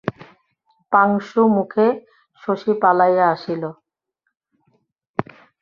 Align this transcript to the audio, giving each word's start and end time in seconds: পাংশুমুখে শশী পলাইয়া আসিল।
পাংশুমুখে 0.91 1.87
শশী 2.43 2.71
পলাইয়া 2.81 3.25
আসিল। 3.33 3.63